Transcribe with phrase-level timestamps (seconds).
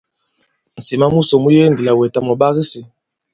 [0.79, 2.81] Ŋ̀sìma musò mu yege ndī àlà wɛ̀tàm ɔ̀ ɓak i sī.